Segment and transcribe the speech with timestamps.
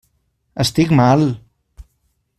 [0.63, 1.29] Estic mal!